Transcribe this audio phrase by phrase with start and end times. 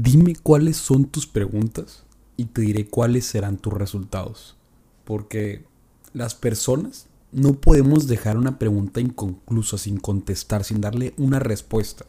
[0.00, 2.04] Dime cuáles son tus preguntas
[2.36, 4.56] y te diré cuáles serán tus resultados.
[5.04, 5.64] Porque
[6.12, 12.04] las personas no podemos dejar una pregunta inconclusa, sin contestar, sin darle una respuesta.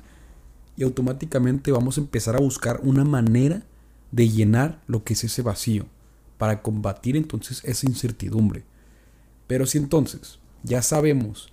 [0.78, 3.63] Y automáticamente vamos a empezar a buscar una manera
[4.12, 5.88] de llenar lo que es ese vacío,
[6.38, 8.66] para combatir entonces esa incertidumbre.
[9.48, 11.52] Pero si entonces ya sabemos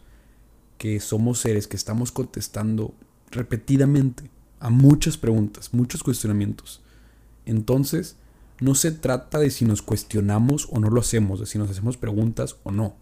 [0.77, 2.93] que somos seres que estamos contestando
[3.31, 4.36] repetidamente
[4.67, 6.83] a muchas preguntas, muchos cuestionamientos,
[7.45, 8.17] entonces
[8.59, 11.97] no se trata de si nos cuestionamos o no lo hacemos, de si nos hacemos
[11.97, 12.97] preguntas o no.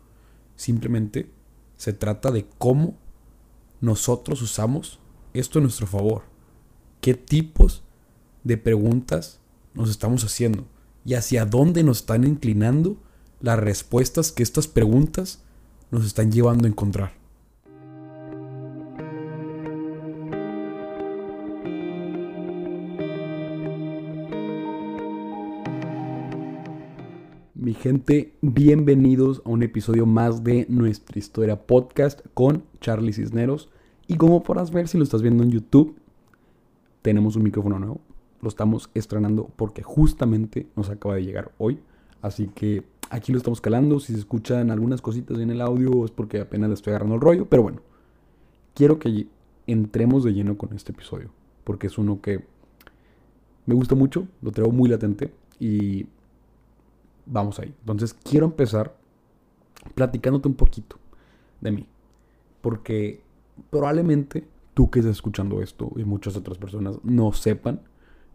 [0.57, 1.31] Simplemente
[1.79, 2.99] se trata de cómo
[3.81, 5.01] nosotros usamos
[5.33, 6.25] esto a nuestro favor.
[7.01, 7.83] ¿Qué tipos
[8.43, 9.41] de preguntas
[9.73, 10.67] nos estamos haciendo?
[11.07, 12.99] Y hacia dónde nos están inclinando
[13.41, 15.43] las respuestas que estas preguntas
[15.91, 17.24] nos están llevando a encontrar.
[27.85, 33.69] Gente, bienvenidos a un episodio más de nuestra historia podcast con Charlie Cisneros.
[34.07, 35.95] Y como podrás ver si lo estás viendo en YouTube,
[37.03, 38.01] tenemos un micrófono nuevo.
[38.41, 41.79] Lo estamos estrenando porque justamente nos acaba de llegar hoy.
[42.23, 44.01] Así que aquí lo estamos calando.
[44.01, 47.21] Si se escuchan algunas cositas en el audio es porque apenas le estoy agarrando el
[47.21, 47.51] rollo.
[47.51, 47.83] Pero bueno,
[48.73, 49.27] quiero que
[49.67, 51.33] entremos de lleno con este episodio.
[51.65, 52.47] Porque es uno que
[53.67, 55.35] me gusta mucho, lo traigo muy latente.
[55.61, 56.07] Y
[57.27, 57.75] vamos ahí.
[57.81, 58.97] Entonces quiero empezar
[59.95, 60.97] platicándote un poquito
[61.61, 61.87] de mí.
[62.61, 63.23] Porque
[63.71, 67.81] probablemente tú que estás escuchando esto y muchas otras personas no sepan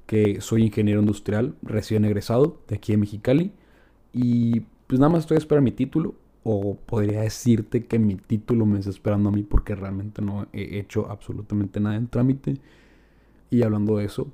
[0.05, 3.51] que soy ingeniero industrial recién egresado de aquí en Mexicali.
[4.13, 6.15] Y pues nada más estoy esperando mi título.
[6.43, 10.79] O podría decirte que mi título me está esperando a mí porque realmente no he
[10.79, 12.55] hecho absolutamente nada en trámite.
[13.51, 14.27] Y hablando de eso,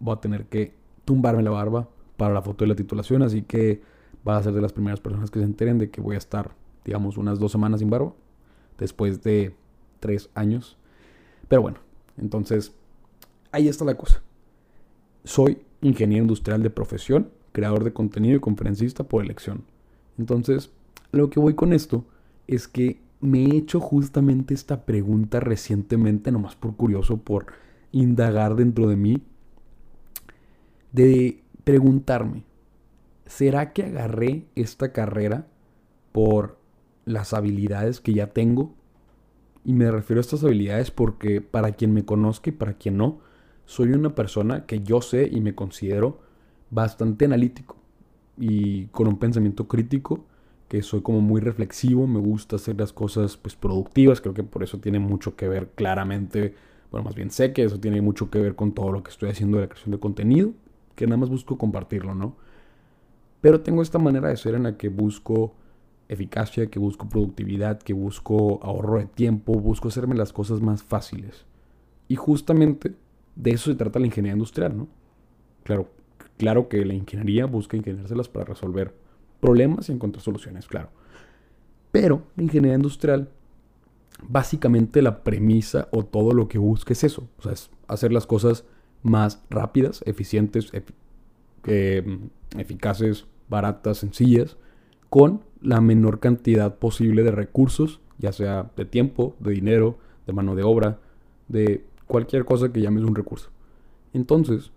[0.00, 0.74] voy a tener que
[1.04, 3.82] tumbarme la barba para la foto de la titulación, así que
[4.26, 6.54] va a ser de las primeras personas que se enteren de que voy a estar,
[6.84, 8.12] digamos, unas dos semanas sin barba,
[8.78, 9.54] después de
[10.00, 10.76] tres años.
[11.48, 11.78] Pero bueno,
[12.16, 12.74] entonces,
[13.52, 14.22] ahí está la cosa.
[15.24, 19.64] Soy ingeniero industrial de profesión, creador de contenido y conferencista por elección.
[20.18, 20.70] Entonces,
[21.12, 22.04] lo que voy con esto
[22.46, 27.46] es que me he hecho justamente esta pregunta recientemente, nomás por curioso, por
[27.92, 29.22] indagar dentro de mí,
[30.92, 32.44] de preguntarme,
[33.24, 35.48] ¿será que agarré esta carrera
[36.12, 36.60] por
[37.04, 38.72] las habilidades que ya tengo?
[39.64, 43.18] Y me refiero a estas habilidades porque para quien me conozca y para quien no,
[43.64, 46.20] soy una persona que yo sé y me considero
[46.70, 47.76] bastante analítico
[48.38, 50.24] y con un pensamiento crítico,
[50.68, 54.62] que soy como muy reflexivo, me gusta hacer las cosas pues productivas, creo que por
[54.62, 56.54] eso tiene mucho que ver claramente,
[56.92, 59.30] bueno, más bien sé que eso tiene mucho que ver con todo lo que estoy
[59.30, 60.52] haciendo de la creación de contenido
[60.96, 62.36] que nada más busco compartirlo, ¿no?
[63.40, 65.54] Pero tengo esta manera de ser en la que busco
[66.08, 71.44] eficacia, que busco productividad, que busco ahorro de tiempo, busco hacerme las cosas más fáciles.
[72.08, 72.94] Y justamente
[73.34, 74.88] de eso se trata la ingeniería industrial, ¿no?
[75.62, 75.90] Claro,
[76.38, 78.94] claro que la ingeniería busca ingeniárselas para resolver
[79.40, 80.90] problemas y encontrar soluciones, claro.
[81.92, 83.28] Pero la ingeniería industrial,
[84.22, 88.26] básicamente la premisa o todo lo que busca es eso, o sea, es hacer las
[88.26, 88.64] cosas
[89.06, 90.72] más rápidas, eficientes,
[92.56, 94.56] eficaces, baratas, sencillas,
[95.08, 100.54] con la menor cantidad posible de recursos, ya sea de tiempo, de dinero, de mano
[100.54, 100.98] de obra,
[101.48, 103.50] de cualquier cosa que llames un recurso.
[104.12, 104.72] Entonces,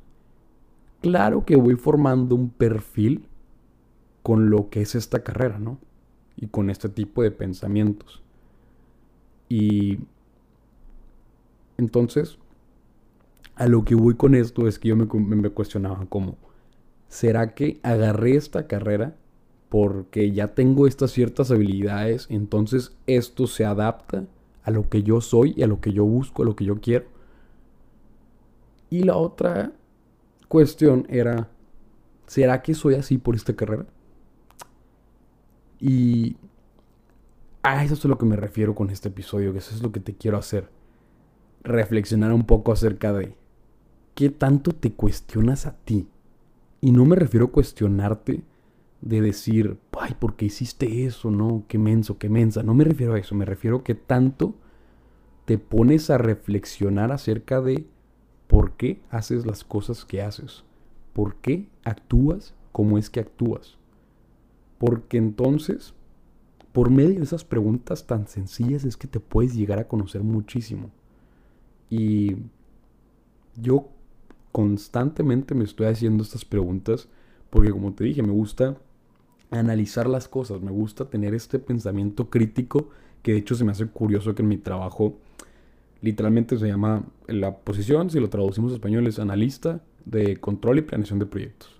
[1.01, 3.25] claro que voy formando un perfil
[4.21, 5.79] con lo que es esta carrera, ¿no?
[6.35, 8.21] Y con este tipo de pensamientos.
[9.47, 9.99] Y
[11.77, 12.37] entonces,
[13.59, 15.05] a lo que voy con esto es que yo me,
[15.49, 16.37] cuestionaba como,
[17.09, 19.17] ¿será que agarré esta carrera
[19.67, 24.25] porque ya tengo estas ciertas habilidades, entonces esto se adapta
[24.63, 26.79] a lo que yo soy y a lo que yo busco, a lo que yo
[26.79, 27.07] quiero?
[28.89, 29.73] Y la otra
[30.47, 31.49] cuestión era,
[32.27, 33.85] ¿será que soy así por esta carrera?
[35.81, 36.37] Y
[37.61, 39.91] a eso es a lo que me refiero con este episodio, que eso es lo
[39.91, 40.69] que te quiero hacer.
[41.61, 43.35] Reflexionar un poco acerca de
[44.19, 46.05] qué tanto te cuestionas a ti.
[46.81, 48.43] Y no me refiero a cuestionarte
[48.99, 51.31] de decir, ay, ¿por qué hiciste eso?
[51.31, 52.61] No, qué menso, qué mensa.
[52.61, 54.55] No me refiero a eso, me refiero a que tanto
[55.45, 57.85] te pones a reflexionar acerca de
[58.47, 60.65] por qué haces las cosas que haces.
[61.13, 63.77] ¿Por qué actúas como es que actúas?
[64.79, 65.93] Porque entonces,
[66.73, 70.91] por medio de esas preguntas tan sencillas es que te puedes llegar a conocer muchísimo.
[71.89, 72.35] Y
[73.55, 73.87] yo
[74.51, 77.07] constantemente me estoy haciendo estas preguntas
[77.49, 78.77] porque como te dije, me gusta
[79.51, 82.89] analizar las cosas, me gusta tener este pensamiento crítico
[83.23, 85.17] que de hecho se me hace curioso que en mi trabajo
[86.01, 90.81] literalmente se llama la posición, si lo traducimos a español es analista de control y
[90.83, 91.79] planeación de proyectos.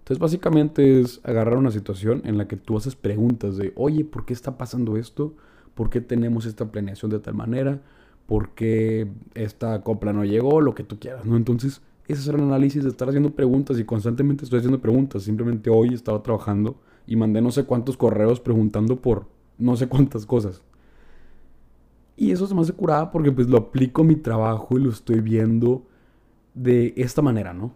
[0.00, 4.24] Entonces básicamente es agarrar una situación en la que tú haces preguntas de, oye, ¿por
[4.24, 5.34] qué está pasando esto?
[5.74, 7.80] ¿Por qué tenemos esta planeación de tal manera?
[8.26, 10.60] ¿Por qué esta copla no llegó?
[10.60, 11.36] Lo que tú quieras, ¿no?
[11.36, 15.22] Entonces ese es el análisis de estar haciendo preguntas y constantemente estoy haciendo preguntas.
[15.22, 16.76] Simplemente hoy estaba trabajando
[17.06, 19.26] y mandé no sé cuántos correos preguntando por
[19.58, 20.62] no sé cuántas cosas.
[22.16, 24.90] Y eso se me hace curada porque pues lo aplico a mi trabajo y lo
[24.90, 25.86] estoy viendo
[26.54, 27.72] de esta manera, ¿no?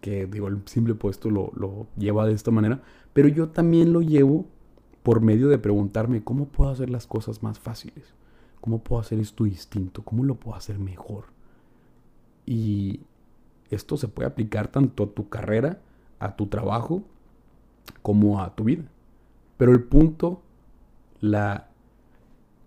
[0.00, 2.82] Que digo, el simple puesto lo, lo lleva de esta manera.
[3.12, 4.46] Pero yo también lo llevo
[5.02, 8.14] por medio de preguntarme cómo puedo hacer las cosas más fáciles.
[8.60, 10.02] ¿Cómo puedo hacer esto distinto?
[10.02, 11.24] ¿Cómo lo puedo hacer mejor?
[12.46, 13.00] Y
[13.70, 15.80] esto se puede aplicar tanto a tu carrera,
[16.18, 17.02] a tu trabajo,
[18.02, 18.84] como a tu vida.
[19.56, 20.42] Pero el punto,
[21.20, 21.68] la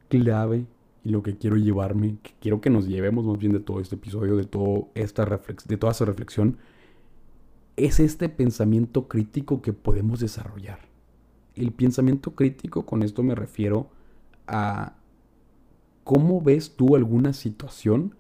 [0.10, 0.66] clave
[1.04, 3.96] y lo que quiero llevarme, que quiero que nos llevemos más bien de todo este
[3.96, 6.58] episodio, de, todo esta de toda esta reflexión,
[7.78, 10.80] es este pensamiento crítico que podemos desarrollar.
[11.56, 13.90] El pensamiento crítico, con esto me refiero
[14.48, 14.94] a
[16.04, 18.16] cómo ves tú alguna situación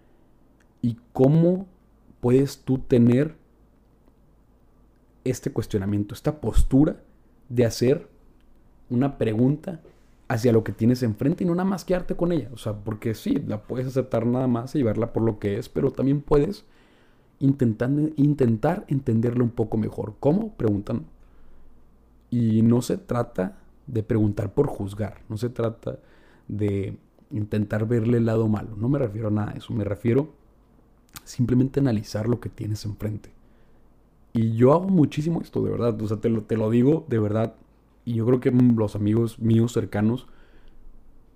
[0.81, 1.68] y cómo
[2.21, 3.35] puedes tú tener
[5.23, 6.97] este cuestionamiento, esta postura
[7.50, 8.07] de hacer
[8.89, 9.81] una pregunta
[10.27, 12.50] hacia lo que tienes enfrente y no nada más quedarte con ella.
[12.53, 15.68] O sea, porque sí, la puedes aceptar nada más y llevarla por lo que es,
[15.68, 16.63] pero también puedes
[17.39, 20.15] intentar, intentar entenderla un poco mejor.
[20.19, 20.53] ¿Cómo?
[20.53, 21.06] Preguntan.
[22.29, 23.57] Y no se trata
[23.88, 26.00] de preguntar por juzgar, no se trata
[26.47, 26.97] de
[27.29, 28.75] intentar verle el lado malo.
[28.77, 30.41] No me refiero a nada de eso, me refiero
[31.24, 33.31] simplemente analizar lo que tienes enfrente.
[34.34, 36.02] Y yo hago muchísimo esto, de verdad.
[36.02, 37.56] O sea, te lo, te lo digo de verdad.
[38.06, 40.28] Y yo creo que los amigos míos cercanos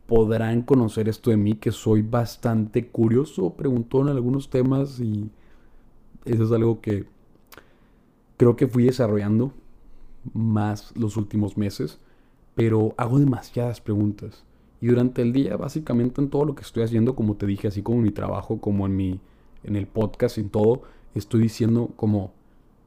[0.07, 5.29] podrán conocer esto de mí, que soy bastante curioso, preguntó en algunos temas y
[6.25, 7.05] eso es algo que
[8.37, 9.51] creo que fui desarrollando
[10.33, 11.99] más los últimos meses,
[12.53, 14.43] pero hago demasiadas preguntas.
[14.81, 17.81] Y durante el día, básicamente en todo lo que estoy haciendo, como te dije, así
[17.81, 19.19] como en mi trabajo, como en mi
[19.65, 20.83] en el podcast en todo,
[21.13, 22.33] estoy diciendo como,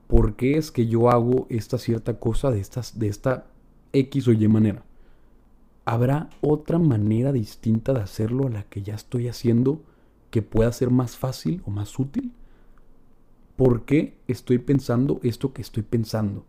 [0.06, 3.46] ¿por qué es que yo hago esta cierta cosa de, estas, de esta
[3.92, 4.84] X o Y manera?
[5.84, 9.82] ¿Habrá otra manera distinta de hacerlo a la que ya estoy haciendo
[10.30, 12.32] que pueda ser más fácil o más útil?
[13.56, 16.44] ¿Por qué estoy pensando esto que estoy pensando?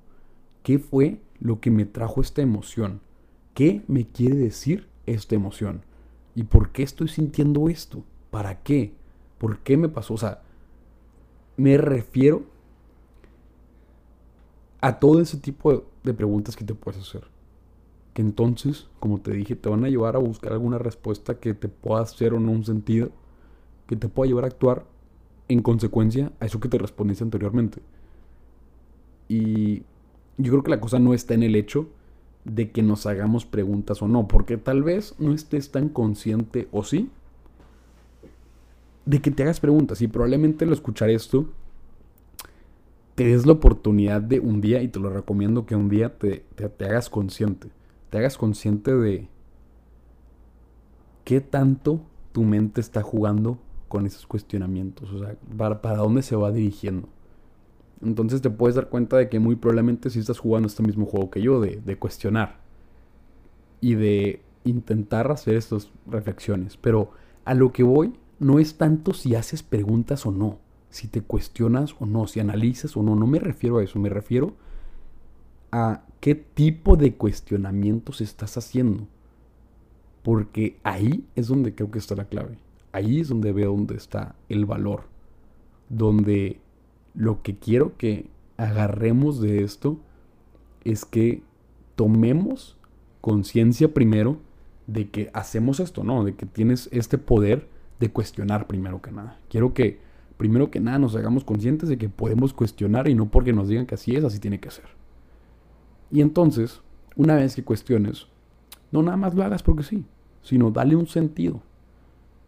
[0.61, 3.01] ¿Qué fue lo que me trajo esta emoción?
[3.53, 5.83] ¿Qué me quiere decir esta emoción?
[6.35, 8.03] ¿Y por qué estoy sintiendo esto?
[8.29, 8.93] ¿Para qué?
[9.39, 10.13] ¿Por qué me pasó?
[10.13, 10.41] O sea,
[11.57, 12.43] me refiero
[14.81, 17.23] a todo ese tipo de preguntas que te puedes hacer.
[18.13, 21.67] Que entonces, como te dije, te van a llevar a buscar alguna respuesta que te
[21.67, 23.09] pueda hacer o no un sentido,
[23.87, 24.85] que te pueda llevar a actuar
[25.47, 27.81] en consecuencia a eso que te respondiste anteriormente.
[29.27, 29.83] Y
[30.37, 31.87] yo creo que la cosa no está en el hecho
[32.45, 36.83] de que nos hagamos preguntas o no, porque tal vez no estés tan consciente o
[36.83, 37.09] sí
[39.09, 41.47] de que te hagas preguntas y probablemente al escuchar esto
[43.15, 46.45] te des la oportunidad de un día, y te lo recomiendo que un día te,
[46.55, 47.69] te, hagas consciente,
[48.11, 49.27] te hagas consciente de
[51.25, 52.01] qué tanto
[52.31, 57.09] tu mente está jugando con esos cuestionamientos, o sea, para, para dónde se va dirigiendo.
[58.03, 61.31] Entonces te puedes dar cuenta de que muy probablemente si estás jugando este mismo juego
[61.31, 62.59] que yo, de, de cuestionar
[63.81, 66.77] y de intentar hacer estas reflexiones.
[66.77, 67.09] Pero
[67.43, 71.95] a lo que voy no es tanto si haces preguntas o no, si te cuestionas
[71.99, 74.53] o no, si analizas o no, no me refiero a eso, me refiero
[75.71, 79.07] a qué tipo de cuestionamientos estás haciendo.
[80.23, 82.57] Porque ahí es donde creo que está la clave.
[82.91, 85.03] Ahí es donde veo dónde está el valor.
[85.89, 86.59] Donde
[87.13, 89.99] lo que quiero que agarremos de esto
[90.83, 91.43] es que
[91.95, 92.77] tomemos
[93.21, 94.39] conciencia primero
[94.87, 96.23] de que hacemos esto, ¿no?
[96.23, 97.67] De que tienes este poder
[97.99, 99.39] de cuestionar primero que nada.
[99.49, 99.99] Quiero que
[100.37, 103.85] primero que nada nos hagamos conscientes de que podemos cuestionar y no porque nos digan
[103.85, 104.85] que así es, así tiene que ser.
[106.11, 106.81] Y entonces,
[107.17, 108.27] una vez que cuestiones,
[108.91, 110.05] no nada más lo hagas porque sí,
[110.41, 111.61] sino dale un sentido.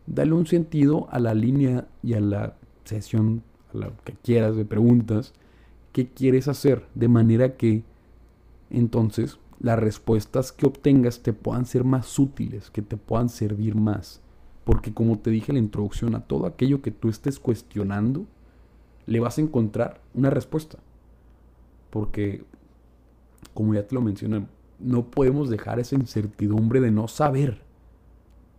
[0.07, 2.55] Dale un sentido a la línea y a la
[2.85, 3.43] sesión,
[3.73, 5.33] a lo que quieras de preguntas,
[5.91, 7.83] qué quieres hacer, de manera que
[8.69, 14.21] entonces las respuestas que obtengas te puedan ser más útiles, que te puedan servir más.
[14.63, 18.25] Porque como te dije en la introducción, a todo aquello que tú estés cuestionando,
[19.05, 20.77] le vas a encontrar una respuesta.
[21.89, 22.43] Porque,
[23.53, 24.45] como ya te lo mencioné,
[24.79, 27.61] no podemos dejar esa incertidumbre de no saber.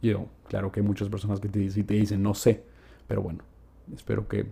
[0.03, 2.65] Yo, claro que hay muchas personas que te, te dicen no sé,
[3.07, 3.45] pero bueno,
[3.95, 4.47] espero que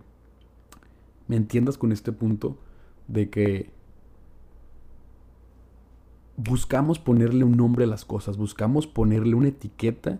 [1.27, 2.57] me entiendas con este punto
[3.07, 3.69] de que
[6.37, 10.19] buscamos ponerle un nombre a las cosas, buscamos ponerle una etiqueta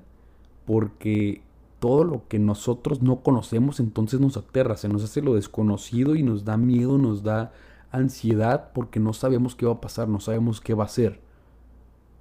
[0.72, 1.42] porque
[1.80, 6.24] todo lo que nosotros no conocemos entonces nos aterra, se nos hace lo desconocido y
[6.24, 7.52] nos da miedo, nos da
[7.92, 11.20] ansiedad porque no sabemos qué va a pasar, no sabemos qué va a ser.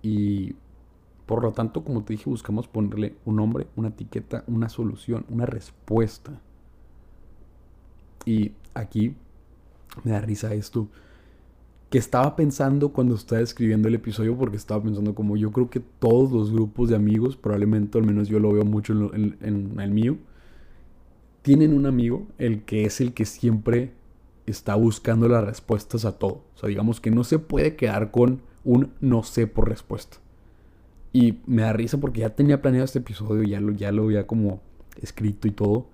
[0.03, 0.57] Y
[1.27, 5.47] por lo tanto, como te dije, buscamos ponerle un nombre, una etiqueta, una solución, una
[5.47, 6.41] respuesta.
[8.25, 9.15] Y aquí
[10.03, 10.89] me da risa esto
[11.91, 15.81] que estaba pensando cuando estaba escribiendo el episodio, porque estaba pensando como yo creo que
[15.81, 19.37] todos los grupos de amigos, probablemente al menos yo lo veo mucho en,
[19.79, 20.17] el mío,
[21.43, 23.93] tienen un amigo, el que es el que siempre
[24.47, 26.45] está buscando las respuestas a todo.
[26.55, 30.19] O sea, digamos que no se puede quedar con un no sé por respuesta.
[31.13, 34.29] Y me da risa porque ya tenía planeado este episodio, ya lo, ya lo había
[34.29, 34.61] como
[35.03, 35.89] escrito y todo.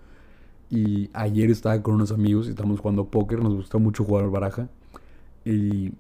[0.69, 4.69] Y ayer estaba con unos amigos y estamos jugando póker, nos gusta mucho jugar baraja.
[5.47, 5.93] Y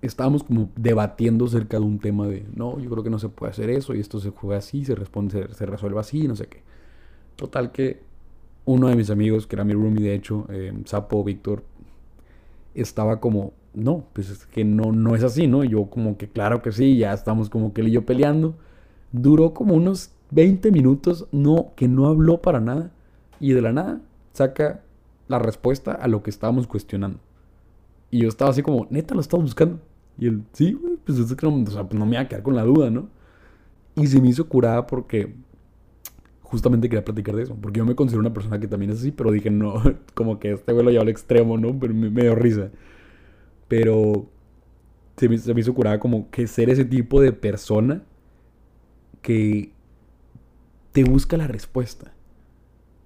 [0.00, 3.52] estábamos como debatiendo acerca de un tema de, no, yo creo que no se puede
[3.52, 6.62] hacer eso y esto se juega así, se, responde, se, resuelve así, no sé qué.
[7.36, 8.00] Total que
[8.64, 11.62] uno de mis amigos, que era mi roomie de hecho, eh, Sapo Víctor,
[12.74, 15.62] estaba como, no, pues es que no, no es así, ¿no?
[15.62, 18.56] Y yo como que claro que sí, ya estamos como que él y yo peleando.
[19.12, 22.90] Duró como unos 20 minutos, no, que no habló para nada.
[23.40, 24.00] Y de la nada
[24.32, 24.82] saca
[25.28, 27.18] la respuesta a lo que estábamos cuestionando.
[28.10, 29.80] Y yo estaba así como, neta, lo estás buscando.
[30.18, 32.62] Y él, sí, güey, pues es que pues no me iba a quedar con la
[32.62, 33.08] duda, ¿no?
[33.94, 35.34] Y se me hizo curada porque
[36.42, 37.56] justamente quería platicar de eso.
[37.60, 39.82] Porque yo me considero una persona que también es así, pero dije, no,
[40.14, 41.78] como que este güey lo lleva al extremo, ¿no?
[41.78, 42.70] Pero me, dio risa.
[43.68, 44.26] Pero
[45.16, 48.02] se me, se me hizo curada como que ser ese tipo de persona
[49.22, 49.72] que
[50.92, 52.12] te busca la respuesta.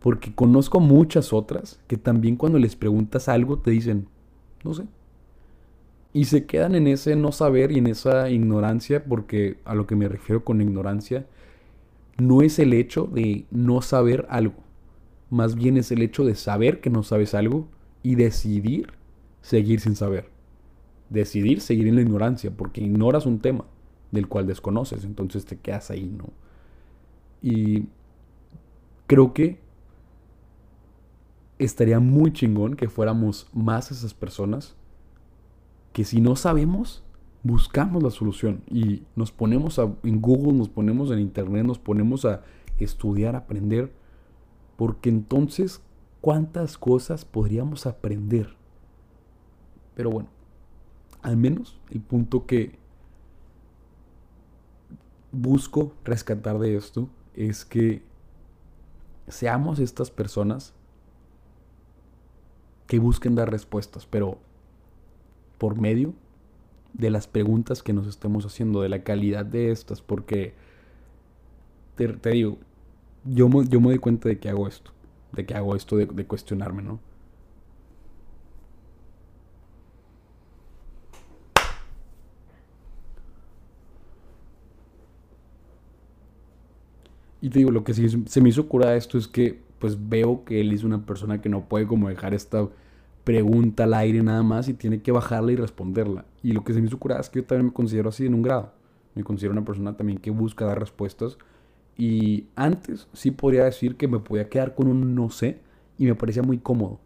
[0.01, 4.07] Porque conozco muchas otras que también cuando les preguntas algo te dicen,
[4.65, 4.85] no sé.
[6.13, 9.97] Y se quedan en ese no saber y en esa ignorancia, porque a lo que
[9.97, 11.27] me refiero con ignorancia,
[12.19, 14.57] no es el hecho de no saber algo,
[15.31, 17.69] más bien es el hecho de saber que no sabes algo
[18.03, 18.93] y decidir
[19.41, 20.29] seguir sin saber.
[21.09, 23.65] Decidir seguir en la ignorancia, porque ignoras un tema
[24.11, 26.27] del cual desconoces, entonces te quedas ahí, ¿no?
[27.43, 27.87] Y
[29.07, 29.59] creo que
[31.61, 34.75] estaría muy chingón que fuéramos más esas personas
[35.93, 37.03] que si no sabemos,
[37.43, 42.43] buscamos la solución y nos ponemos en Google, nos ponemos en Internet, nos ponemos a
[42.79, 43.93] estudiar, aprender,
[44.77, 45.83] porque entonces,
[46.23, 48.57] ¿cuántas cosas podríamos aprender?
[49.95, 50.31] Pero bueno,
[51.21, 52.79] al menos el punto que
[55.31, 58.03] busco rescatar de esto es que
[59.29, 60.73] seamos estas personas
[62.91, 64.39] que busquen dar respuestas, pero
[65.59, 66.13] por medio
[66.93, 70.55] de las preguntas que nos estemos haciendo, de la calidad de estas, porque
[71.95, 72.59] te, digo,
[73.25, 74.91] yo yo me doy cuenta de que hago esto,
[75.31, 76.99] de que hago esto de, cuestionarme, ¿no?
[87.41, 90.45] Y te digo, lo que sí se me hizo cura esto es que pues veo
[90.45, 92.69] que él es una persona que no puede como dejar esta
[93.25, 96.27] pregunta al aire nada más y tiene que bajarla y responderla.
[96.43, 98.35] Y lo que se me hizo curada es que yo también me considero así en
[98.35, 98.73] un grado.
[99.15, 101.39] Me considero una persona también que busca dar respuestas.
[101.97, 105.61] Y antes sí podría decir que me podía quedar con un no sé
[105.99, 107.01] y me parecía muy cómodo.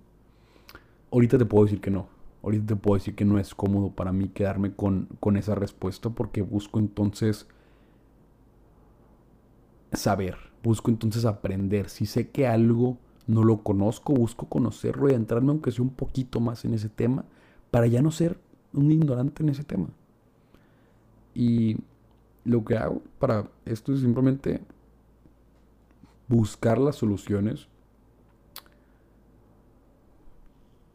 [1.13, 2.09] Ahorita te puedo decir que no.
[2.43, 6.11] Ahorita te puedo decir que no es cómodo para mí quedarme con, con esa respuesta
[6.11, 7.47] porque busco entonces
[9.93, 11.89] saber busco entonces aprender.
[11.89, 16.41] Si sé que algo no lo conozco, busco conocerlo y entrarme aunque sea un poquito
[16.41, 17.25] más en ese tema
[17.71, 18.39] para ya no ser
[18.73, 19.89] un ignorante en ese tema.
[21.35, 21.77] Y
[22.45, 24.61] lo que hago para esto es simplemente
[26.29, 27.69] buscar las soluciones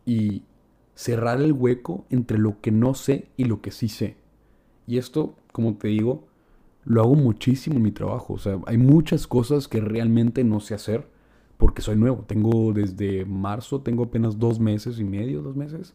[0.05, 0.41] y
[0.95, 4.17] cerrar el hueco entre lo que no sé y lo que sí sé.
[4.87, 6.23] Y esto, como te digo,
[6.89, 8.33] lo hago muchísimo en mi trabajo.
[8.33, 11.07] O sea, hay muchas cosas que realmente no sé hacer
[11.57, 12.25] porque soy nuevo.
[12.27, 15.93] Tengo desde marzo, tengo apenas dos meses y medio, dos meses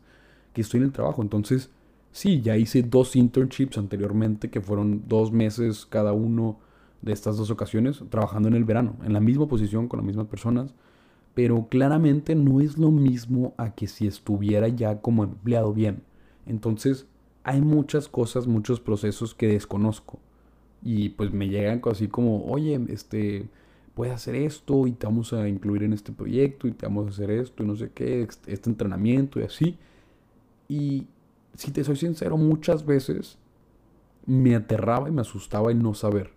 [0.52, 1.20] que estoy en el trabajo.
[1.20, 1.70] Entonces,
[2.12, 6.60] sí, ya hice dos internships anteriormente que fueron dos meses cada uno
[7.02, 10.28] de estas dos ocasiones trabajando en el verano, en la misma posición con las mismas
[10.28, 10.74] personas.
[11.34, 16.02] pero claramente no es lo mismo a que si estuviera ya como empleado bien.
[16.46, 17.06] Entonces,
[17.42, 20.20] hay muchas cosas, muchos procesos que desconozco.
[20.84, 23.48] Y pues me llegan así como, oye, este,
[23.94, 27.10] puedes hacer esto y te vamos a incluir en este proyecto y te vamos a
[27.10, 29.78] hacer esto y no sé qué, este entrenamiento y así.
[30.68, 31.06] Y
[31.54, 33.38] si te soy sincero, muchas veces
[34.26, 36.30] me aterraba y me asustaba el no saber.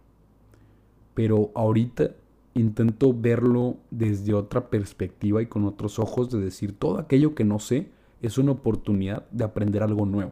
[1.14, 2.12] Pero ahorita
[2.54, 7.60] intento verlo desde otra perspectiva y con otros ojos de decir todo aquello que no
[7.60, 7.90] sé
[8.22, 10.32] es una oportunidad de aprender algo nuevo.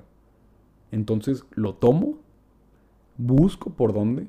[0.92, 2.20] Entonces lo tomo,
[3.18, 4.28] busco por dónde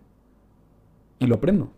[1.18, 1.70] y lo aprendo.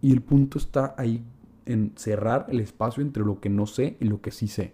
[0.00, 1.22] Y el punto está ahí
[1.66, 4.72] en cerrar el espacio entre lo que no sé y lo que sí sé.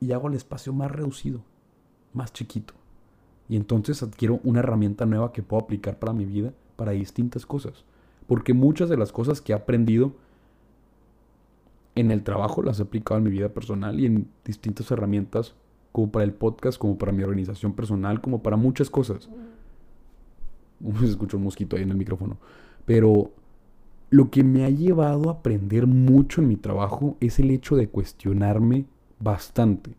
[0.00, 1.42] Y hago el espacio más reducido,
[2.12, 2.74] más chiquito.
[3.48, 7.84] Y entonces adquiero una herramienta nueva que puedo aplicar para mi vida, para distintas cosas.
[8.26, 10.12] Porque muchas de las cosas que he aprendido
[11.94, 15.54] en el trabajo las he aplicado en mi vida personal y en distintas herramientas,
[15.90, 19.28] como para el podcast, como para mi organización personal, como para muchas cosas.
[21.00, 22.38] Se escucha un mosquito ahí en el micrófono.
[22.84, 23.30] Pero
[24.10, 27.88] lo que me ha llevado a aprender mucho en mi trabajo es el hecho de
[27.88, 28.86] cuestionarme
[29.18, 29.94] bastante.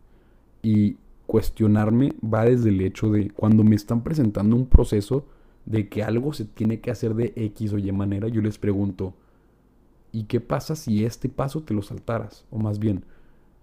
[0.62, 5.26] Y cuestionarme va desde el hecho de cuando me están presentando un proceso
[5.66, 9.14] de que algo se tiene que hacer de X o Y manera, yo les pregunto,
[10.12, 12.44] ¿y qué pasa si este paso te lo saltaras?
[12.50, 13.04] O más bien,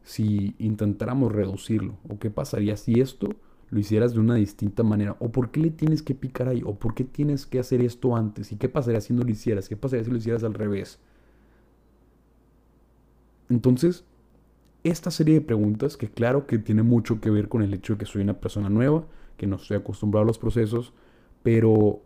[0.03, 3.29] si intentáramos reducirlo, o qué pasaría si esto
[3.71, 6.75] lo hicieras de una distinta manera, o por qué le tienes que picar ahí, o
[6.75, 9.77] por qué tienes que hacer esto antes, y qué pasaría si no lo hicieras, qué
[9.77, 10.99] pasaría si lo hicieras al revés.
[13.49, 14.03] Entonces,
[14.83, 17.99] esta serie de preguntas, que claro que tiene mucho que ver con el hecho de
[17.99, 19.05] que soy una persona nueva,
[19.37, 20.93] que no estoy acostumbrado a los procesos,
[21.41, 22.01] pero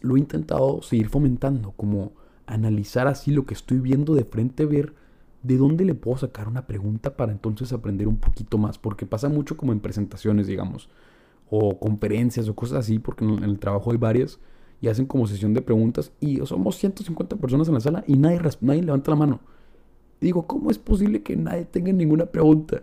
[0.00, 2.12] lo he intentado seguir fomentando, como
[2.46, 4.94] analizar así lo que estoy viendo de frente, ver
[5.42, 9.28] de dónde le puedo sacar una pregunta para entonces aprender un poquito más, porque pasa
[9.28, 10.88] mucho como en presentaciones, digamos,
[11.48, 14.38] o conferencias o cosas así, porque en el trabajo hay varias
[14.80, 18.40] y hacen como sesión de preguntas y somos 150 personas en la sala y nadie,
[18.60, 19.40] nadie levanta la mano.
[20.20, 22.82] digo, ¿cómo es posible que nadie tenga ninguna pregunta?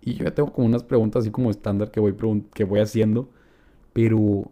[0.00, 2.14] Y yo ya tengo como unas preguntas así como estándar que voy,
[2.54, 3.28] que voy haciendo
[3.96, 4.50] pero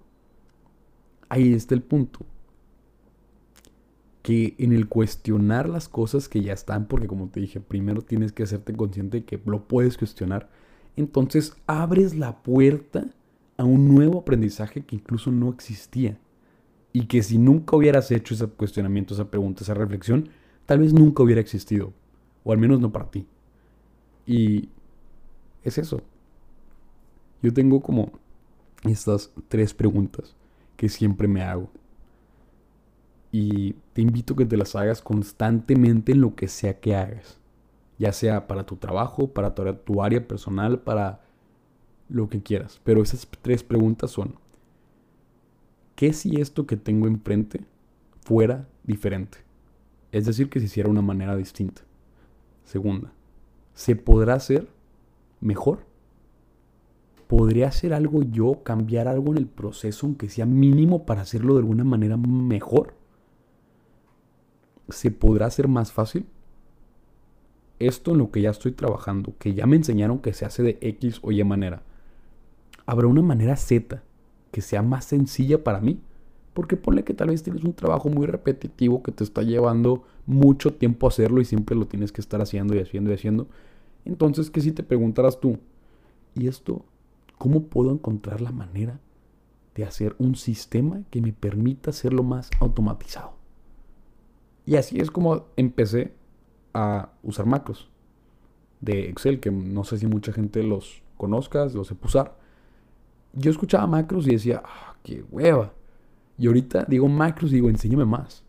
[1.28, 2.20] ahí está el punto.
[4.24, 8.32] Que en el cuestionar las cosas que ya están, porque como te dije, primero tienes
[8.32, 10.50] que hacerte consciente de que lo puedes cuestionar,
[10.96, 13.06] entonces abres la puerta
[13.56, 16.18] a un nuevo aprendizaje que incluso no existía.
[16.92, 20.30] Y que si nunca hubieras hecho ese cuestionamiento, esa pregunta, esa reflexión,
[20.66, 21.92] tal vez nunca hubiera existido.
[22.44, 23.26] O al menos no para ti.
[24.26, 24.68] Y
[25.62, 26.00] es eso.
[27.42, 28.12] Yo tengo como
[28.84, 30.34] estas tres preguntas
[30.76, 31.68] que siempre me hago.
[33.36, 37.40] Y te invito a que te las hagas constantemente en lo que sea que hagas.
[37.98, 41.20] Ya sea para tu trabajo, para tu, tu área personal, para
[42.08, 42.80] lo que quieras.
[42.84, 44.36] Pero esas tres preguntas son,
[45.96, 47.64] ¿qué si esto que tengo enfrente
[48.20, 49.38] fuera diferente?
[50.12, 51.82] Es decir, que se hiciera de una manera distinta.
[52.62, 53.12] Segunda,
[53.74, 54.68] ¿se podrá hacer
[55.40, 55.80] mejor?
[57.26, 61.60] ¿podría hacer algo yo, cambiar algo en el proceso, aunque sea mínimo, para hacerlo de
[61.60, 62.94] alguna manera mejor?
[64.88, 66.26] ¿Se podrá hacer más fácil?
[67.78, 70.78] Esto en lo que ya estoy trabajando, que ya me enseñaron que se hace de
[70.80, 71.82] X o Y manera.
[72.86, 74.02] ¿Habrá una manera Z
[74.52, 75.98] que sea más sencilla para mí?
[76.52, 80.74] Porque ponle que tal vez tienes un trabajo muy repetitivo que te está llevando mucho
[80.74, 83.48] tiempo hacerlo y siempre lo tienes que estar haciendo y haciendo y haciendo.
[84.04, 85.58] Entonces, ¿qué si te preguntaras tú?
[86.36, 86.84] ¿Y esto
[87.38, 89.00] ¿Cómo puedo encontrar la manera
[89.74, 93.33] de hacer un sistema que me permita hacerlo más automatizado?
[94.66, 96.12] Y así es como empecé
[96.72, 97.88] a usar macros
[98.80, 102.36] de Excel, que no sé si mucha gente los conozca, los sepa usar.
[103.32, 105.72] Yo escuchaba macros y decía, ah, qué hueva.
[106.38, 108.44] Y ahorita digo macros y digo, enséñame más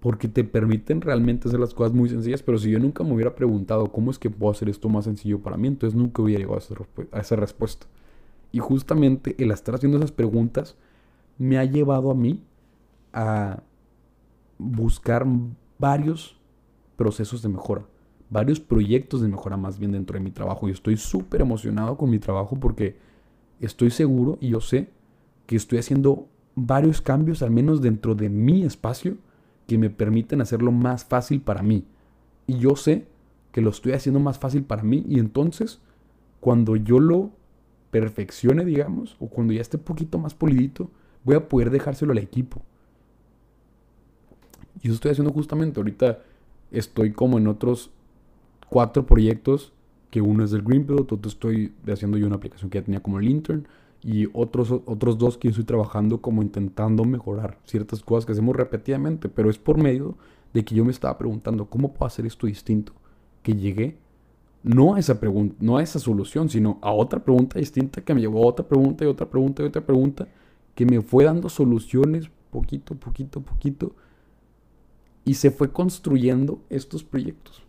[0.00, 3.34] porque te permiten realmente hacer las cosas muy sencillas, pero si yo nunca me hubiera
[3.34, 6.58] preguntado cómo es que puedo hacer esto más sencillo para mí, entonces nunca hubiera llegado
[7.12, 7.86] a esa, respuesta.
[8.50, 10.76] Y justamente el estar haciendo esas preguntas
[11.38, 12.42] me ha llevado a mí
[13.12, 13.62] a
[14.60, 15.26] buscar
[15.78, 16.38] varios
[16.96, 17.86] procesos de mejora,
[18.28, 20.68] varios proyectos de mejora más bien dentro de mi trabajo.
[20.68, 22.96] Y estoy súper emocionado con mi trabajo porque
[23.60, 24.90] estoy seguro y yo sé
[25.46, 29.16] que estoy haciendo varios cambios, al menos dentro de mi espacio,
[29.66, 31.84] que me permiten hacerlo más fácil para mí.
[32.46, 33.06] Y yo sé
[33.52, 35.80] que lo estoy haciendo más fácil para mí y entonces
[36.40, 37.30] cuando yo lo
[37.90, 40.90] perfeccione, digamos, o cuando ya esté un poquito más polidito,
[41.24, 42.62] voy a poder dejárselo al equipo.
[44.82, 46.20] Y eso estoy haciendo justamente ahorita.
[46.70, 47.90] estoy como en otros
[48.68, 49.72] cuatro proyectos,
[50.10, 53.18] que uno es del Greenbelt, otro estoy haciendo yo una aplicación que ya tenía como
[53.18, 53.66] el intern,
[54.02, 59.28] y otros, otros dos que estoy trabajando como intentando mejorar ciertas cosas que hacemos repetidamente,
[59.28, 60.16] pero es por medio
[60.54, 62.92] de que yo me estaba preguntando, ¿cómo puedo hacer esto distinto?
[63.42, 63.98] Que llegué
[64.62, 68.20] no a esa pregunta, no a esa solución, sino a otra pregunta distinta que me
[68.20, 70.28] llevó a otra pregunta y otra pregunta y otra pregunta
[70.74, 73.92] que me fue dando soluciones poquito, poquito, poquito
[75.24, 77.62] y se fue construyendo estos proyectos.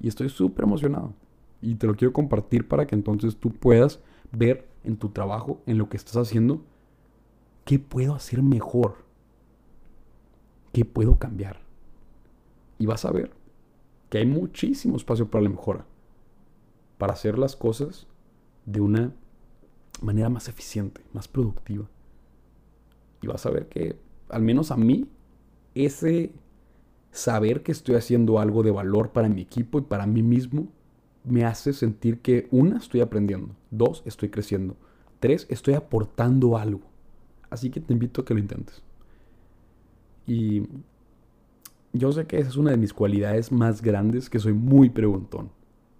[0.00, 1.14] Y estoy súper emocionado.
[1.62, 4.00] Y te lo quiero compartir para que entonces tú puedas
[4.32, 6.62] ver en tu trabajo, en lo que estás haciendo,
[7.64, 9.04] qué puedo hacer mejor.
[10.72, 11.60] ¿Qué puedo cambiar?
[12.78, 13.32] Y vas a ver
[14.08, 15.86] que hay muchísimo espacio para la mejora.
[16.98, 18.06] Para hacer las cosas
[18.66, 19.12] de una
[20.00, 21.88] manera más eficiente, más productiva.
[23.22, 23.98] Y vas a ver que,
[24.28, 25.06] al menos a mí,
[25.74, 26.32] ese
[27.10, 30.68] saber que estoy haciendo algo de valor para mi equipo y para mí mismo
[31.24, 34.76] me hace sentir que, una, estoy aprendiendo, dos, estoy creciendo,
[35.18, 36.82] tres, estoy aportando algo.
[37.50, 38.82] Así que te invito a que lo intentes.
[40.26, 40.62] Y
[41.92, 45.50] yo sé que esa es una de mis cualidades más grandes, que soy muy preguntón.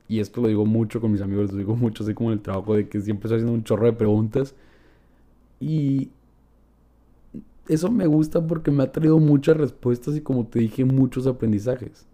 [0.09, 2.42] Y esto lo digo mucho con mis amigos, lo digo mucho así como en el
[2.42, 4.55] trabajo, de que siempre estoy haciendo un chorro de preguntas.
[5.59, 6.11] Y
[7.70, 12.04] eso me gusta porque me ha traído muchas respuestas y como te dije, muchos aprendizajes.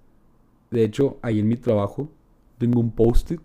[0.71, 2.11] De hecho, ahí en mi trabajo
[2.59, 3.41] tengo un post-it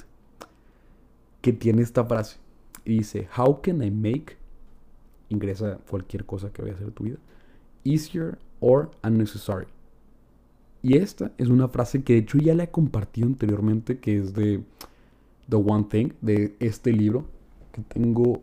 [1.39, 2.37] que tiene esta frase.
[2.83, 4.35] Y dice, How can I make,
[5.29, 7.17] ingresa cualquier cosa que vaya a hacer tu vida,
[7.85, 9.67] easier or unnecessary.
[10.83, 14.33] Y esta es una frase que de hecho ya la he compartido anteriormente, que es
[14.33, 14.61] de
[15.47, 17.25] The One Thing, de este libro,
[17.71, 18.41] que tengo,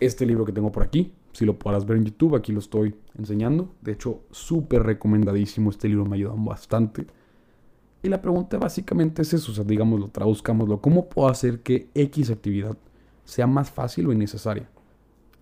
[0.00, 2.96] este libro que tengo por aquí, si lo podrás ver en YouTube, aquí lo estoy
[3.16, 3.72] enseñando.
[3.80, 7.06] De hecho, súper recomendadísimo, este libro me ayuda bastante.
[8.02, 10.80] Y la pregunta básicamente es eso, o sea, digámoslo, traduzcámoslo.
[10.80, 12.76] ¿Cómo puedo hacer que X actividad
[13.24, 14.68] sea más fácil o innecesaria?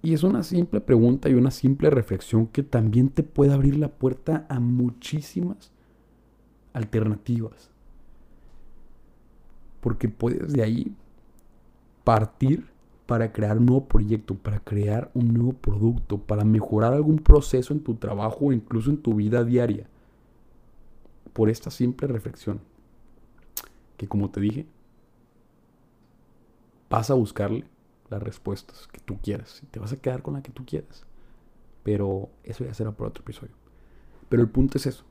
[0.03, 3.89] Y es una simple pregunta y una simple reflexión que también te puede abrir la
[3.89, 5.73] puerta a muchísimas
[6.75, 7.71] alternativas.
[9.81, 10.95] Porque puedes de ahí
[12.05, 12.76] partir
[13.07, 17.81] para crear un nuevo proyecto, para crear un nuevo producto, para mejorar algún proceso en
[17.81, 19.89] tu trabajo o incluso en tu vida diaria
[21.33, 22.61] por esta simple reflexión.
[23.97, 24.67] Que como te dije,
[26.91, 27.65] vas a buscarle
[28.09, 31.07] las respuestas que tú quieras y te vas a quedar con la que tú quieras.
[31.83, 33.55] Pero eso ya será por otro episodio.
[34.29, 35.05] Pero el punto es eso.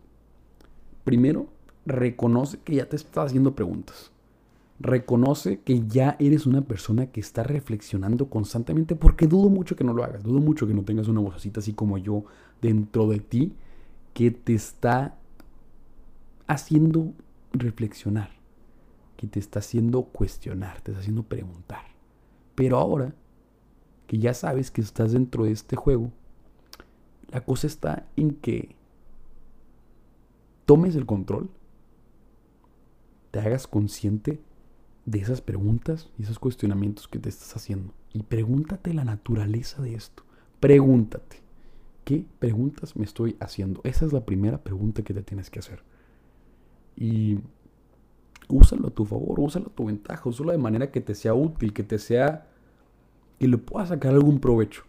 [1.03, 1.47] Primero,
[1.85, 4.11] reconoce que ya te estás haciendo preguntas.
[4.79, 9.93] Reconoce que ya eres una persona que está reflexionando constantemente porque dudo mucho que no
[9.93, 10.23] lo hagas.
[10.23, 12.25] Dudo mucho que no tengas una vocecita así como yo
[12.61, 13.53] dentro de ti
[14.13, 15.17] que te está
[16.47, 17.13] haciendo
[17.53, 18.31] reflexionar,
[19.17, 21.85] que te está haciendo cuestionar, te está haciendo preguntar.
[22.55, 23.13] Pero ahora
[24.07, 26.11] que ya sabes que estás dentro de este juego,
[27.29, 28.75] la cosa está en que
[30.65, 31.49] tomes el control,
[33.31, 34.39] te hagas consciente
[35.05, 37.93] de esas preguntas y esos cuestionamientos que te estás haciendo.
[38.13, 40.23] Y pregúntate la naturaleza de esto.
[40.59, 41.41] Pregúntate,
[42.03, 43.81] ¿qué preguntas me estoy haciendo?
[43.83, 45.83] Esa es la primera pregunta que te tienes que hacer.
[46.95, 47.39] Y
[48.47, 51.73] úsalo a tu favor, úsalo a tu ventaja, úsalo de manera que te sea útil,
[51.73, 52.47] que te sea.
[53.39, 54.83] que le puedas sacar algún provecho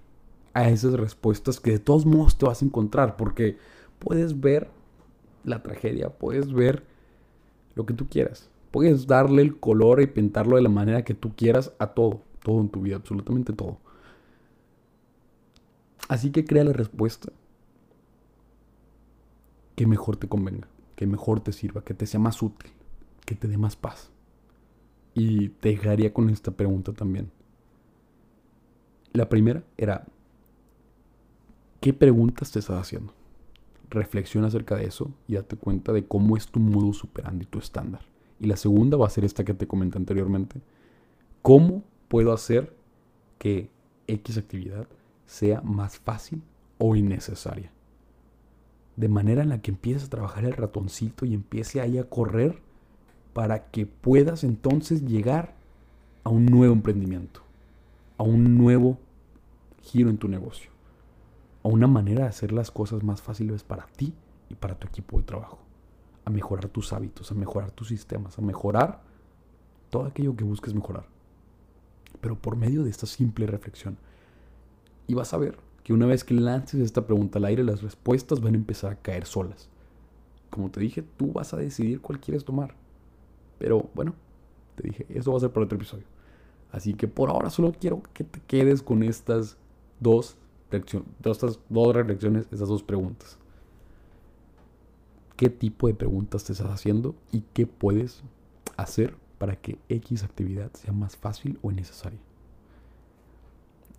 [0.55, 3.59] a esas respuestas que de todos modos te vas a encontrar, porque
[3.99, 4.71] puedes ver
[5.45, 6.85] la tragedia, puedes ver
[7.75, 11.35] lo que tú quieras, puedes darle el color y pintarlo de la manera que tú
[11.35, 13.79] quieras a todo, todo en tu vida, absolutamente todo.
[16.09, 17.33] Así que crea la respuesta
[19.75, 22.71] que mejor te convenga que mejor te sirva, que te sea más útil,
[23.25, 24.11] que te dé más paz.
[25.15, 27.31] Y te dejaría con esta pregunta también.
[29.13, 30.07] La primera era,
[31.81, 33.15] ¿qué preguntas te estás haciendo?
[33.89, 36.61] Reflexiona acerca de eso y date cuenta de cómo es tu
[36.93, 38.01] superando y tu estándar.
[38.41, 40.61] Y la segunda va a ser esta que te comenté anteriormente.
[41.43, 42.75] ¿Cómo puedo hacer
[43.39, 43.71] que
[44.07, 44.87] X actividad
[45.27, 46.43] sea más fácil
[46.79, 47.71] o innecesaria?
[48.97, 52.61] de manera en la que empieces a trabajar el ratoncito y empiece ahí a correr
[53.35, 55.55] para que puedas entonces llegar
[56.25, 57.43] a un nuevo emprendimiento,
[58.17, 58.99] a un nuevo
[59.83, 60.71] giro en tu negocio,
[61.63, 64.15] a una manera de hacer las cosas más fáciles para ti
[64.49, 65.59] y para tu equipo de trabajo,
[66.27, 69.01] a mejorar tus hábitos, a mejorar tus sistemas, a mejorar
[69.91, 71.07] todo aquello que busques mejorar.
[72.21, 73.97] Pero por medio de esta simple reflexión.
[75.07, 78.41] Y vas a ver que una vez que lances esta pregunta al aire, las respuestas
[78.41, 79.71] van a empezar a caer solas.
[80.51, 82.75] como te dije, tú vas a decidir cuál quieres tomar.
[83.59, 84.15] Pero bueno,
[84.75, 86.07] te dije, eso va a ser para otro episodio.
[86.73, 89.59] Así que por ahora solo quiero que te quedes con estas
[90.01, 90.37] dos,
[90.71, 93.39] estas dos reflexiones, estas dos preguntas.
[95.37, 98.23] ¿Qué tipo de preguntas te estás haciendo y qué puedes
[98.77, 102.19] hacer para que X actividad sea más fácil o innecesaria?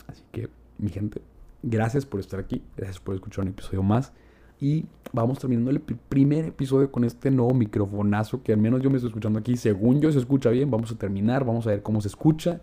[0.07, 1.21] Así que, mi gente,
[1.61, 4.13] gracias por estar aquí, gracias por escuchar un episodio más.
[4.59, 8.97] Y vamos terminando el primer episodio con este nuevo microfonazo que al menos yo me
[8.97, 9.55] estoy escuchando aquí.
[9.55, 12.61] Según yo se escucha bien, vamos a terminar, vamos a ver cómo se escucha.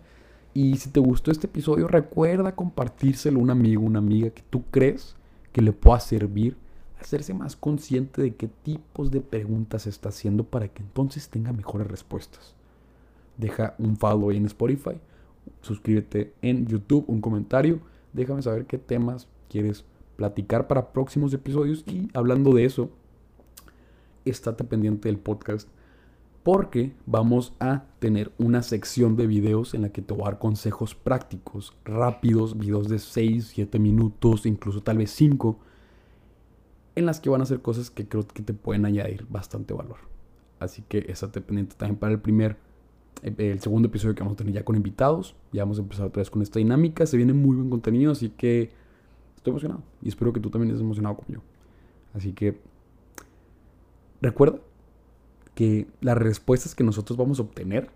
[0.53, 4.63] Y si te gustó este episodio, recuerda compartírselo a un amigo, una amiga que tú
[4.71, 5.15] crees
[5.53, 6.57] que le pueda servir,
[7.05, 11.87] hacerse más consciente de qué tipos de preguntas está haciendo para que entonces tenga mejores
[11.87, 12.55] respuestas.
[13.37, 14.99] Deja un follow en Spotify,
[15.61, 17.79] suscríbete en YouTube, un comentario,
[18.11, 21.83] déjame saber qué temas quieres platicar para próximos episodios.
[21.87, 22.89] Y hablando de eso,
[24.25, 25.69] estate pendiente del podcast
[26.41, 30.39] porque vamos a tener una sección de videos en la que te voy a dar
[30.39, 35.59] consejos prácticos, rápidos, videos de 6, 7 minutos, incluso tal vez 5,
[36.95, 39.97] en las que van a hacer cosas que creo que te pueden añadir bastante valor.
[40.59, 42.57] Así que estate pendiente también para el primer,
[43.21, 45.35] eh, el segundo episodio que vamos a tener ya con invitados.
[45.51, 47.05] Ya vamos a empezar otra vez con esta dinámica.
[47.05, 48.71] Se viene muy buen contenido, así que
[49.35, 51.41] estoy emocionado y espero que tú también estés emocionado como yo.
[52.13, 52.59] Así que
[54.21, 54.59] recuerda
[55.53, 57.89] que las respuestas que nosotros vamos a obtener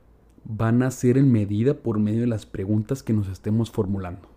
[0.46, 4.30] van a ser en medida por medio de las preguntas que nos estemos formulando.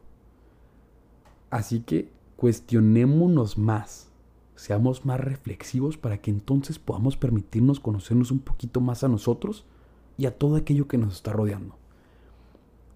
[1.50, 4.11] Así que cuestionémonos más,
[4.62, 9.64] seamos más reflexivos para que entonces podamos permitirnos conocernos un poquito más a nosotros
[10.16, 11.74] y a todo aquello que nos está rodeando.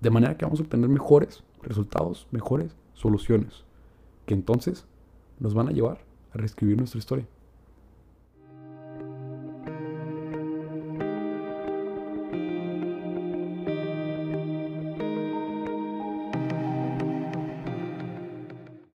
[0.01, 3.65] De manera que vamos a obtener mejores resultados, mejores soluciones
[4.27, 4.87] que entonces
[5.41, 7.27] nos van a llevar a reescribir nuestra historia.